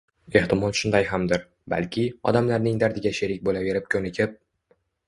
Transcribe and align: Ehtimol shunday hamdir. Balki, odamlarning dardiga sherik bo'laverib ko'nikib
Ehtimol 0.39 0.73
shunday 0.79 1.05
hamdir. 1.09 1.45
Balki, 1.75 2.07
odamlarning 2.33 2.83
dardiga 2.87 3.17
sherik 3.21 3.47
bo'laverib 3.51 3.91
ko'nikib 3.97 4.41